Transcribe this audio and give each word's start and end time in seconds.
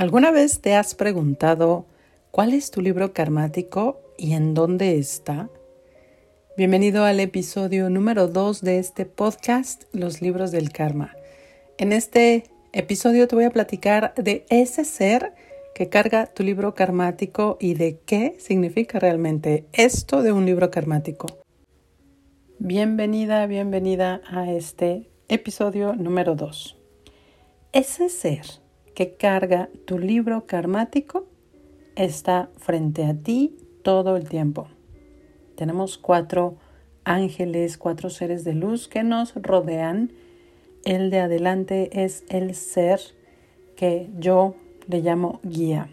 ¿Alguna 0.00 0.30
vez 0.30 0.62
te 0.62 0.74
has 0.76 0.94
preguntado 0.94 1.84
cuál 2.30 2.54
es 2.54 2.70
tu 2.70 2.80
libro 2.80 3.12
karmático 3.12 4.00
y 4.16 4.32
en 4.32 4.54
dónde 4.54 4.96
está? 4.96 5.50
Bienvenido 6.56 7.04
al 7.04 7.20
episodio 7.20 7.90
número 7.90 8.26
2 8.26 8.62
de 8.62 8.78
este 8.78 9.04
podcast, 9.04 9.84
Los 9.92 10.22
libros 10.22 10.52
del 10.52 10.72
karma. 10.72 11.14
En 11.76 11.92
este 11.92 12.44
episodio 12.72 13.28
te 13.28 13.36
voy 13.36 13.44
a 13.44 13.50
platicar 13.50 14.14
de 14.14 14.46
ese 14.48 14.86
ser 14.86 15.34
que 15.74 15.90
carga 15.90 16.24
tu 16.24 16.44
libro 16.44 16.74
karmático 16.74 17.58
y 17.60 17.74
de 17.74 17.98
qué 18.06 18.36
significa 18.38 19.00
realmente 19.00 19.66
esto 19.74 20.22
de 20.22 20.32
un 20.32 20.46
libro 20.46 20.70
karmático. 20.70 21.26
Bienvenida, 22.58 23.46
bienvenida 23.46 24.22
a 24.30 24.50
este 24.50 25.10
episodio 25.28 25.92
número 25.94 26.36
2. 26.36 26.78
Ese 27.74 28.08
ser 28.08 28.46
que 29.00 29.14
carga 29.14 29.70
tu 29.86 29.98
libro 29.98 30.44
karmático 30.44 31.26
está 31.96 32.50
frente 32.58 33.06
a 33.06 33.14
ti 33.14 33.56
todo 33.82 34.14
el 34.14 34.28
tiempo. 34.28 34.68
Tenemos 35.56 35.96
cuatro 35.96 36.56
ángeles, 37.04 37.78
cuatro 37.78 38.10
seres 38.10 38.44
de 38.44 38.52
luz 38.52 38.88
que 38.88 39.02
nos 39.02 39.32
rodean. 39.36 40.12
El 40.84 41.08
de 41.08 41.20
adelante 41.20 42.04
es 42.04 42.24
el 42.28 42.54
ser 42.54 43.00
que 43.74 44.10
yo 44.18 44.54
le 44.86 45.00
llamo 45.00 45.40
guía. 45.44 45.88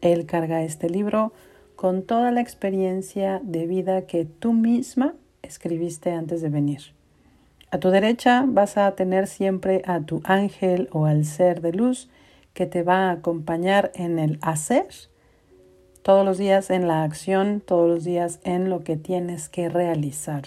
Él 0.00 0.24
carga 0.24 0.62
este 0.62 0.88
libro 0.88 1.34
con 1.76 2.04
toda 2.04 2.30
la 2.30 2.40
experiencia 2.40 3.38
de 3.44 3.66
vida 3.66 4.06
que 4.06 4.24
tú 4.24 4.54
misma 4.54 5.14
escribiste 5.42 6.12
antes 6.12 6.40
de 6.40 6.48
venir. 6.48 6.94
A 7.74 7.80
tu 7.80 7.90
derecha 7.90 8.44
vas 8.46 8.76
a 8.76 8.94
tener 8.94 9.26
siempre 9.26 9.82
a 9.84 9.98
tu 9.98 10.20
ángel 10.22 10.88
o 10.92 11.06
al 11.06 11.24
ser 11.24 11.60
de 11.60 11.72
luz 11.72 12.08
que 12.52 12.66
te 12.66 12.84
va 12.84 13.08
a 13.08 13.10
acompañar 13.10 13.90
en 13.96 14.20
el 14.20 14.38
hacer, 14.42 14.86
todos 16.04 16.24
los 16.24 16.38
días 16.38 16.70
en 16.70 16.86
la 16.86 17.02
acción, 17.02 17.60
todos 17.60 17.88
los 17.88 18.04
días 18.04 18.38
en 18.44 18.70
lo 18.70 18.84
que 18.84 18.96
tienes 18.96 19.48
que 19.48 19.68
realizar. 19.68 20.42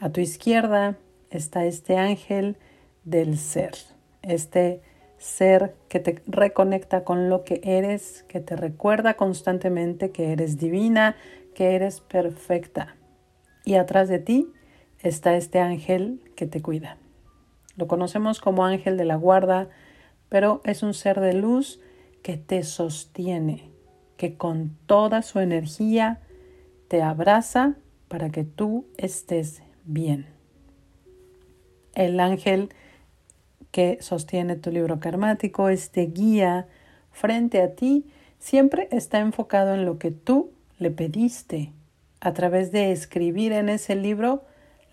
A 0.00 0.10
tu 0.10 0.20
izquierda 0.20 0.96
está 1.30 1.66
este 1.66 1.98
ángel 1.98 2.56
del 3.04 3.38
ser, 3.38 3.74
este 4.22 4.82
ser 5.18 5.76
que 5.88 6.00
te 6.00 6.20
reconecta 6.26 7.04
con 7.04 7.30
lo 7.30 7.44
que 7.44 7.60
eres, 7.62 8.24
que 8.26 8.40
te 8.40 8.56
recuerda 8.56 9.14
constantemente 9.14 10.10
que 10.10 10.32
eres 10.32 10.58
divina, 10.58 11.14
que 11.54 11.76
eres 11.76 12.00
perfecta. 12.00 12.96
Y 13.64 13.76
atrás 13.76 14.08
de 14.08 14.18
ti 14.18 14.52
está 15.02 15.36
este 15.36 15.60
ángel 15.60 16.20
que 16.36 16.46
te 16.46 16.62
cuida. 16.62 16.98
Lo 17.76 17.86
conocemos 17.86 18.40
como 18.40 18.64
ángel 18.64 18.96
de 18.96 19.04
la 19.04 19.16
guarda, 19.16 19.68
pero 20.28 20.60
es 20.64 20.82
un 20.82 20.94
ser 20.94 21.20
de 21.20 21.34
luz 21.34 21.80
que 22.22 22.36
te 22.36 22.62
sostiene, 22.62 23.70
que 24.16 24.36
con 24.36 24.76
toda 24.86 25.22
su 25.22 25.40
energía 25.40 26.20
te 26.88 27.02
abraza 27.02 27.76
para 28.08 28.30
que 28.30 28.44
tú 28.44 28.86
estés 28.96 29.62
bien. 29.84 30.26
El 31.94 32.20
ángel 32.20 32.70
que 33.70 33.98
sostiene 34.00 34.56
tu 34.56 34.70
libro 34.70 35.00
karmático, 35.00 35.68
este 35.68 36.06
guía 36.06 36.66
frente 37.10 37.60
a 37.60 37.74
ti, 37.74 38.06
siempre 38.38 38.88
está 38.90 39.18
enfocado 39.18 39.74
en 39.74 39.84
lo 39.84 39.98
que 39.98 40.10
tú 40.10 40.50
le 40.78 40.90
pediste 40.90 41.72
a 42.20 42.32
través 42.32 42.72
de 42.72 42.92
escribir 42.92 43.52
en 43.52 43.68
ese 43.68 43.94
libro 43.96 44.44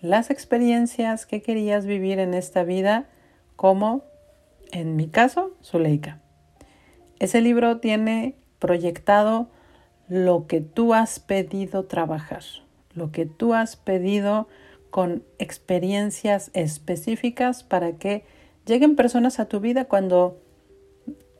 las 0.04 0.28
experiencias 0.28 1.24
que 1.24 1.40
querías 1.40 1.86
vivir 1.86 2.18
en 2.18 2.34
esta 2.34 2.62
vida, 2.62 3.06
como 3.56 4.04
en 4.70 4.96
mi 4.96 5.08
caso, 5.08 5.56
Zuleika. 5.62 6.20
Ese 7.20 7.40
libro 7.40 7.78
tiene 7.78 8.36
proyectado 8.58 9.48
lo 10.06 10.46
que 10.46 10.60
tú 10.60 10.92
has 10.92 11.20
pedido 11.20 11.86
trabajar, 11.86 12.42
lo 12.92 13.12
que 13.12 13.24
tú 13.24 13.54
has 13.54 13.76
pedido 13.76 14.46
con 14.90 15.24
experiencias 15.38 16.50
específicas 16.52 17.64
para 17.64 17.92
que 17.92 18.26
lleguen 18.66 18.96
personas 18.96 19.40
a 19.40 19.46
tu 19.46 19.58
vida 19.60 19.86
cuando 19.86 20.38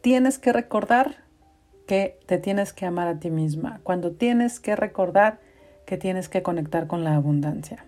tienes 0.01 0.39
que 0.39 0.55
recordar 0.55 1.17
que 1.87 2.19
te 2.25 2.39
tienes 2.39 2.73
que 2.73 2.87
amar 2.87 3.09
a 3.09 3.21
ti 3.21 3.29
misma, 3.29 3.81
cuando 3.83 4.13
tienes 4.13 4.59
que 4.59 4.75
recordar 4.75 5.39
que 5.85 5.99
tienes 5.99 6.31
que 6.31 6.43
conectar 6.43 6.87
con 6.87 7.05
la 7.05 7.15
abundancia. 7.15 7.85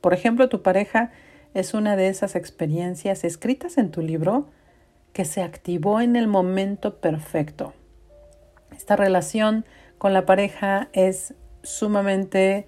Por 0.00 0.14
ejemplo, 0.14 0.48
tu 0.48 0.62
pareja 0.62 1.10
es 1.54 1.74
una 1.74 1.96
de 1.96 2.08
esas 2.08 2.36
experiencias 2.36 3.24
escritas 3.24 3.78
en 3.78 3.90
tu 3.90 4.02
libro 4.02 4.46
que 5.12 5.24
se 5.24 5.42
activó 5.42 6.00
en 6.00 6.16
el 6.16 6.28
momento 6.28 7.00
perfecto. 7.00 7.72
Esta 8.72 8.96
relación 8.96 9.64
con 9.98 10.12
la 10.12 10.26
pareja 10.26 10.88
es 10.92 11.34
sumamente 11.62 12.66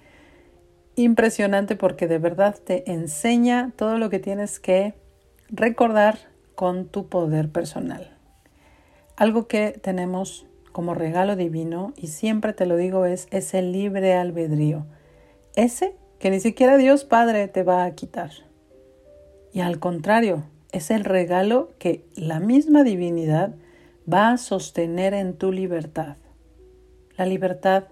impresionante 0.95 1.75
porque 1.75 2.07
de 2.07 2.17
verdad 2.17 2.55
te 2.55 2.91
enseña 2.91 3.71
todo 3.75 3.97
lo 3.97 4.09
que 4.09 4.19
tienes 4.19 4.59
que 4.59 4.95
recordar 5.49 6.17
con 6.55 6.87
tu 6.87 7.07
poder 7.07 7.51
personal. 7.51 8.17
Algo 9.15 9.47
que 9.47 9.71
tenemos 9.71 10.47
como 10.71 10.93
regalo 10.93 11.35
divino, 11.35 11.93
y 11.97 12.07
siempre 12.07 12.53
te 12.53 12.65
lo 12.65 12.77
digo, 12.77 13.05
es 13.05 13.27
ese 13.31 13.61
libre 13.61 14.13
albedrío. 14.13 14.85
Ese 15.55 15.95
que 16.19 16.29
ni 16.29 16.39
siquiera 16.39 16.77
Dios 16.77 17.05
Padre 17.05 17.47
te 17.47 17.63
va 17.63 17.85
a 17.85 17.95
quitar. 17.95 18.31
Y 19.53 19.61
al 19.61 19.79
contrario, 19.79 20.43
es 20.71 20.91
el 20.91 21.05
regalo 21.05 21.71
que 21.79 22.05
la 22.13 22.39
misma 22.39 22.83
divinidad 22.83 23.55
va 24.11 24.31
a 24.31 24.37
sostener 24.37 25.13
en 25.13 25.33
tu 25.33 25.51
libertad. 25.51 26.17
La 27.17 27.25
libertad 27.25 27.85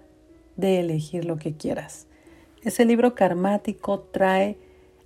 de 0.56 0.78
elegir 0.78 1.24
lo 1.24 1.36
que 1.36 1.56
quieras. 1.56 2.06
Ese 2.62 2.84
libro 2.84 3.14
karmático 3.14 4.00
trae 4.00 4.58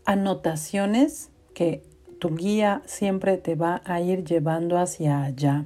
anotaciones 0.04 1.30
que 1.54 1.82
tu 2.18 2.34
guía 2.34 2.82
siempre 2.86 3.36
te 3.36 3.54
va 3.54 3.82
a 3.84 4.00
ir 4.00 4.24
llevando 4.24 4.78
hacia 4.78 5.22
allá. 5.22 5.64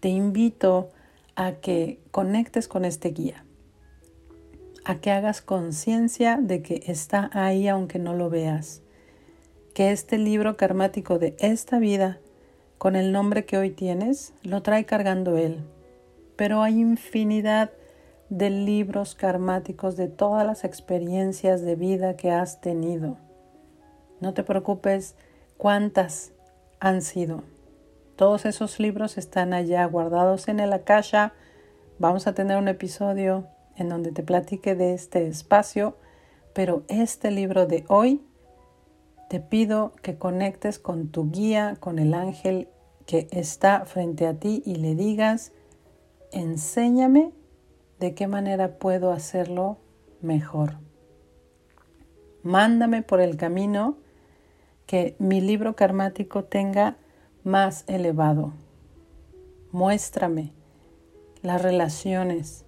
Te 0.00 0.08
invito 0.08 0.90
a 1.34 1.52
que 1.54 1.98
conectes 2.10 2.68
con 2.68 2.84
este 2.84 3.10
guía 3.10 3.44
a 4.88 5.02
que 5.02 5.10
hagas 5.10 5.42
conciencia 5.42 6.38
de 6.40 6.62
que 6.62 6.82
está 6.86 7.28
ahí 7.34 7.68
aunque 7.68 7.98
no 7.98 8.14
lo 8.14 8.30
veas. 8.30 8.80
Que 9.74 9.92
este 9.92 10.16
libro 10.16 10.56
karmático 10.56 11.18
de 11.18 11.36
esta 11.40 11.78
vida, 11.78 12.20
con 12.78 12.96
el 12.96 13.12
nombre 13.12 13.44
que 13.44 13.58
hoy 13.58 13.68
tienes, 13.68 14.32
lo 14.42 14.62
trae 14.62 14.86
cargando 14.86 15.36
él. 15.36 15.58
Pero 16.36 16.62
hay 16.62 16.80
infinidad 16.80 17.70
de 18.30 18.48
libros 18.48 19.14
karmáticos 19.14 19.98
de 19.98 20.08
todas 20.08 20.46
las 20.46 20.64
experiencias 20.64 21.60
de 21.60 21.76
vida 21.76 22.16
que 22.16 22.30
has 22.30 22.62
tenido. 22.62 23.18
No 24.20 24.32
te 24.32 24.42
preocupes 24.42 25.16
cuántas 25.58 26.32
han 26.80 27.02
sido. 27.02 27.42
Todos 28.16 28.46
esos 28.46 28.80
libros 28.80 29.18
están 29.18 29.52
allá 29.52 29.84
guardados 29.84 30.48
en 30.48 30.60
el 30.60 30.72
Akasha. 30.72 31.34
Vamos 31.98 32.26
a 32.26 32.32
tener 32.32 32.56
un 32.56 32.68
episodio 32.68 33.48
en 33.78 33.88
donde 33.88 34.12
te 34.12 34.22
platique 34.22 34.74
de 34.74 34.92
este 34.92 35.26
espacio, 35.26 35.96
pero 36.52 36.82
este 36.88 37.30
libro 37.30 37.66
de 37.66 37.84
hoy 37.88 38.20
te 39.28 39.40
pido 39.40 39.92
que 40.02 40.16
conectes 40.18 40.78
con 40.78 41.08
tu 41.08 41.30
guía, 41.30 41.76
con 41.80 41.98
el 41.98 42.14
ángel 42.14 42.68
que 43.06 43.28
está 43.30 43.84
frente 43.84 44.26
a 44.26 44.34
ti 44.34 44.62
y 44.66 44.76
le 44.76 44.94
digas, 44.94 45.52
enséñame 46.32 47.32
de 48.00 48.14
qué 48.14 48.26
manera 48.26 48.78
puedo 48.78 49.12
hacerlo 49.12 49.78
mejor. 50.20 50.74
Mándame 52.42 53.02
por 53.02 53.20
el 53.20 53.36
camino 53.36 53.96
que 54.86 55.16
mi 55.18 55.40
libro 55.40 55.76
karmático 55.76 56.44
tenga 56.44 56.96
más 57.44 57.84
elevado. 57.86 58.52
Muéstrame 59.70 60.52
las 61.42 61.62
relaciones, 61.62 62.64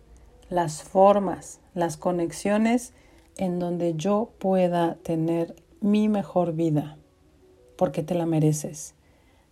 las 0.50 0.82
formas, 0.82 1.60
las 1.74 1.96
conexiones 1.96 2.92
en 3.36 3.58
donde 3.58 3.94
yo 3.94 4.32
pueda 4.38 4.96
tener 4.96 5.54
mi 5.80 6.08
mejor 6.08 6.52
vida, 6.52 6.98
porque 7.76 8.02
te 8.02 8.14
la 8.14 8.26
mereces. 8.26 8.94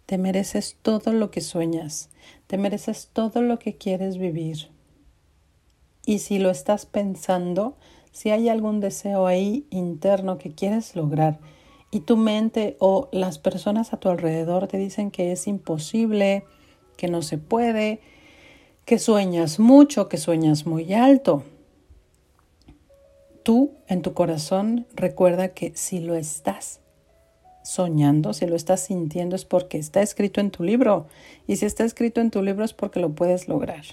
Te 0.04 0.18
mereces 0.18 0.76
todo 0.82 1.12
lo 1.12 1.30
que 1.30 1.40
sueñas, 1.40 2.10
te 2.46 2.58
mereces 2.58 3.10
todo 3.12 3.42
lo 3.42 3.58
que 3.58 3.76
quieres 3.76 4.18
vivir. 4.18 4.70
Y 6.04 6.18
si 6.18 6.38
lo 6.38 6.50
estás 6.50 6.86
pensando, 6.86 7.76
si 8.10 8.30
hay 8.30 8.48
algún 8.48 8.80
deseo 8.80 9.26
ahí 9.26 9.66
interno 9.70 10.38
que 10.38 10.52
quieres 10.52 10.96
lograr 10.96 11.38
y 11.90 12.00
tu 12.00 12.16
mente 12.16 12.76
o 12.80 13.08
las 13.12 13.38
personas 13.38 13.92
a 13.92 13.98
tu 13.98 14.08
alrededor 14.08 14.66
te 14.66 14.78
dicen 14.78 15.10
que 15.10 15.32
es 15.32 15.46
imposible, 15.46 16.44
que 16.96 17.08
no 17.08 17.22
se 17.22 17.38
puede, 17.38 18.00
que 18.88 18.98
sueñas 18.98 19.58
mucho, 19.58 20.08
que 20.08 20.16
sueñas 20.16 20.64
muy 20.64 20.94
alto. 20.94 21.42
Tú 23.42 23.72
en 23.86 24.00
tu 24.00 24.14
corazón 24.14 24.86
recuerda 24.94 25.48
que 25.48 25.72
si 25.74 26.00
lo 26.00 26.14
estás 26.14 26.80
soñando, 27.62 28.32
si 28.32 28.46
lo 28.46 28.56
estás 28.56 28.80
sintiendo 28.80 29.36
es 29.36 29.44
porque 29.44 29.76
está 29.76 30.00
escrito 30.00 30.40
en 30.40 30.50
tu 30.50 30.62
libro. 30.62 31.06
Y 31.46 31.56
si 31.56 31.66
está 31.66 31.84
escrito 31.84 32.22
en 32.22 32.30
tu 32.30 32.42
libro 32.42 32.64
es 32.64 32.72
porque 32.72 32.98
lo 32.98 33.10
puedes 33.10 33.46
lograr. 33.46 33.84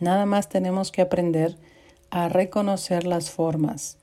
Nada 0.00 0.26
más 0.26 0.48
tenemos 0.48 0.90
que 0.90 1.02
aprender 1.02 1.56
a 2.10 2.28
reconocer 2.28 3.06
las 3.06 3.30
formas, 3.30 3.96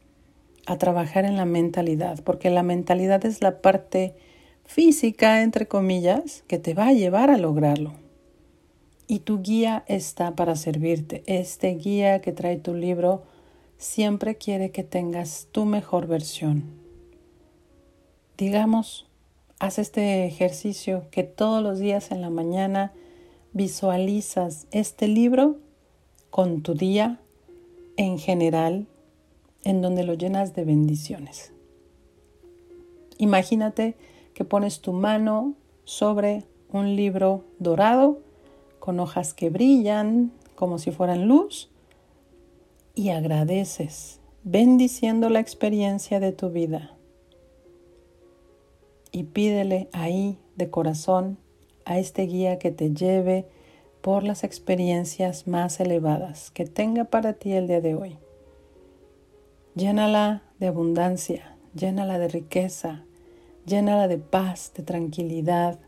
a 0.65 0.77
trabajar 0.77 1.25
en 1.25 1.35
la 1.35 1.43
mentalidad, 1.43 2.23
porque 2.23 2.49
la 2.49 2.63
mentalidad 2.63 3.25
es 3.25 3.41
la 3.41 3.59
parte 3.59 4.15
física, 4.63 5.41
entre 5.41 5.67
comillas, 5.67 6.45
que 6.47 6.59
te 6.59 6.73
va 6.73 6.87
a 6.87 6.93
llevar 6.93 7.29
a 7.29 7.37
lograrlo. 7.37 8.02
Y 9.07 9.19
tu 9.19 9.41
guía 9.41 9.83
está 9.87 10.35
para 10.35 10.55
servirte. 10.55 11.23
Este 11.25 11.75
guía 11.75 12.21
que 12.21 12.31
trae 12.31 12.57
tu 12.57 12.73
libro 12.73 13.23
siempre 13.77 14.35
quiere 14.35 14.71
que 14.71 14.83
tengas 14.83 15.47
tu 15.51 15.65
mejor 15.65 16.07
versión. 16.07 16.63
Digamos, 18.37 19.05
haz 19.59 19.77
este 19.77 20.25
ejercicio 20.25 21.05
que 21.11 21.23
todos 21.23 21.61
los 21.61 21.79
días 21.79 22.11
en 22.11 22.21
la 22.21 22.29
mañana 22.29 22.93
visualizas 23.51 24.67
este 24.71 25.07
libro 25.07 25.57
con 26.29 26.61
tu 26.61 26.73
día 26.73 27.19
en 27.97 28.17
general, 28.17 28.87
en 29.63 29.81
donde 29.81 30.03
lo 30.03 30.15
llenas 30.15 30.55
de 30.55 30.65
bendiciones. 30.65 31.51
Imagínate 33.17 33.95
que 34.33 34.43
pones 34.43 34.81
tu 34.81 34.93
mano 34.93 35.53
sobre 35.85 36.43
un 36.71 36.95
libro 36.95 37.45
dorado 37.59 38.19
con 38.83 38.99
hojas 38.99 39.33
que 39.33 39.49
brillan 39.49 40.33
como 40.55 40.77
si 40.77 40.91
fueran 40.91 41.29
luz 41.29 41.71
y 42.93 43.11
agradeces, 43.11 44.19
bendiciendo 44.43 45.29
la 45.29 45.39
experiencia 45.39 46.19
de 46.19 46.33
tu 46.33 46.49
vida. 46.49 46.97
Y 49.13 49.23
pídele 49.23 49.87
ahí 49.93 50.37
de 50.57 50.69
corazón 50.69 51.37
a 51.85 51.97
este 51.97 52.23
guía 52.23 52.59
que 52.59 52.71
te 52.71 52.91
lleve 52.91 53.45
por 54.01 54.23
las 54.23 54.43
experiencias 54.43 55.47
más 55.47 55.79
elevadas 55.79 56.51
que 56.51 56.65
tenga 56.65 57.05
para 57.05 57.31
ti 57.31 57.53
el 57.53 57.67
día 57.67 57.79
de 57.79 57.95
hoy. 57.95 58.17
Llénala 59.75 60.43
de 60.59 60.67
abundancia, 60.67 61.55
llénala 61.73 62.19
de 62.19 62.27
riqueza, 62.27 63.05
llénala 63.65 64.09
de 64.09 64.17
paz, 64.17 64.73
de 64.75 64.83
tranquilidad, 64.83 65.79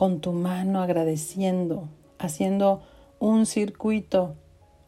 con 0.00 0.22
tu 0.22 0.32
mano 0.32 0.80
agradeciendo, 0.80 1.90
haciendo 2.18 2.80
un 3.18 3.44
circuito 3.44 4.34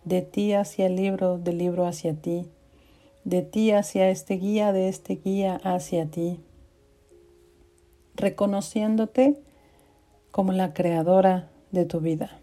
de 0.05 0.23
ti 0.23 0.55
hacia 0.55 0.87
el 0.87 0.97
libro, 0.97 1.37
del 1.37 1.59
libro 1.59 1.87
hacia 1.87 2.15
ti, 2.15 2.49
de 3.23 3.43
ti 3.43 3.73
hacia 3.73 4.09
este 4.09 4.39
guía, 4.39 4.73
de 4.73 4.89
este 4.89 5.17
guía 5.17 5.61
hacia 5.65 6.07
ti, 6.07 6.41
reconociéndote 8.15 9.39
como 10.31 10.53
la 10.53 10.73
creadora 10.73 11.51
de 11.73 11.85
tu 11.85 12.01
vida, 12.01 12.41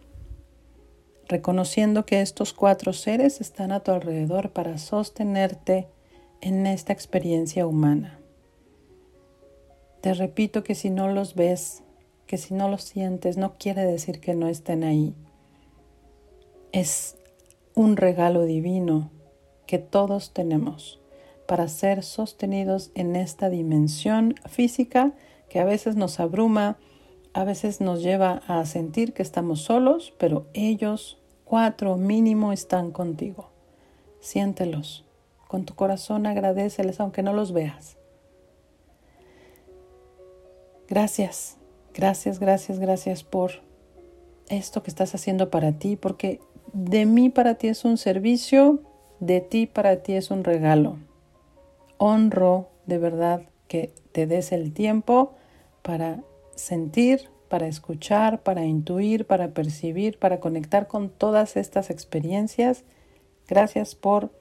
reconociendo 1.27 2.05
que 2.05 2.21
estos 2.21 2.53
cuatro 2.53 2.93
seres 2.93 3.41
están 3.41 3.71
a 3.71 3.79
tu 3.79 3.93
alrededor 3.93 4.51
para 4.51 4.77
sostenerte 4.77 5.87
en 6.39 6.67
esta 6.67 6.93
experiencia 6.93 7.65
humana. 7.65 8.19
Te 10.01 10.13
repito 10.13 10.63
que 10.63 10.75
si 10.75 10.91
no 10.91 11.07
los 11.07 11.33
ves, 11.33 11.81
que 12.29 12.37
si 12.37 12.53
no 12.53 12.69
los 12.69 12.83
sientes, 12.83 13.37
no 13.37 13.55
quiere 13.57 13.83
decir 13.83 14.19
que 14.19 14.35
no 14.35 14.47
estén 14.47 14.83
ahí. 14.83 15.15
Es 16.71 17.17
un 17.73 17.97
regalo 17.97 18.45
divino 18.45 19.09
que 19.65 19.79
todos 19.79 20.31
tenemos 20.31 21.01
para 21.47 21.67
ser 21.67 22.03
sostenidos 22.03 22.91
en 22.93 23.15
esta 23.15 23.49
dimensión 23.49 24.35
física 24.45 25.13
que 25.49 25.59
a 25.59 25.65
veces 25.65 25.95
nos 25.95 26.19
abruma, 26.19 26.77
a 27.33 27.45
veces 27.45 27.81
nos 27.81 28.03
lleva 28.03 28.43
a 28.47 28.63
sentir 28.67 29.13
que 29.13 29.23
estamos 29.23 29.61
solos, 29.63 30.13
pero 30.19 30.45
ellos, 30.53 31.19
cuatro 31.45 31.97
mínimo, 31.97 32.53
están 32.53 32.91
contigo. 32.91 33.49
Siéntelos. 34.19 35.03
Con 35.47 35.65
tu 35.65 35.73
corazón 35.73 36.27
agradeceles 36.27 36.99
aunque 36.99 37.23
no 37.23 37.33
los 37.33 37.53
veas. 37.53 37.97
Gracias, 40.87 41.58
gracias, 41.99 42.39
gracias, 42.39 42.79
gracias 42.79 43.23
por 43.25 43.51
esto 44.47 44.81
que 44.83 44.89
estás 44.89 45.13
haciendo 45.15 45.49
para 45.49 45.73
ti, 45.73 45.97
porque 45.97 46.39
de 46.71 47.05
mí 47.05 47.29
para 47.29 47.55
ti 47.55 47.67
es 47.67 47.83
un 47.83 47.97
servicio, 47.97 48.81
de 49.19 49.41
ti 49.41 49.67
para 49.67 50.01
ti 50.01 50.13
es 50.13 50.31
un 50.31 50.45
regalo. 50.45 50.97
Honro 51.97 52.69
de 52.85 52.99
verdad 52.99 53.41
que 53.67 53.91
te 54.13 54.27
des 54.27 54.53
el 54.53 54.71
tiempo 54.71 55.33
para 55.81 56.23
sentir, 56.55 57.29
para 57.49 57.67
escuchar, 57.67 58.43
para 58.43 58.63
intuir, 58.63 59.27
para 59.27 59.49
percibir, 59.49 60.19
para 60.19 60.39
conectar 60.39 60.87
con 60.87 61.09
todas 61.09 61.57
estas 61.57 61.89
experiencias. 61.89 62.85
Gracias 63.45 63.95
por 63.95 64.31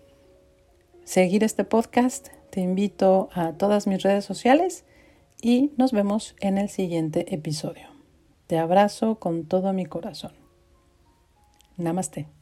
seguir 1.03 1.43
este 1.43 1.65
podcast. 1.65 2.29
Te 2.51 2.61
invito 2.61 3.31
a 3.33 3.55
todas 3.55 3.89
mis 3.89 4.01
redes 4.05 4.25
sociales 4.25 4.85
y 5.41 5.73
nos 5.77 5.93
vemos 5.93 6.35
en 6.41 6.59
el 6.59 6.69
siguiente 6.69 7.35
episodio. 7.35 7.89
Te 8.47 8.59
abrazo 8.59 9.19
con 9.19 9.47
todo 9.47 9.73
mi 9.73 9.87
corazón. 9.87 10.33
Namaste. 11.77 12.38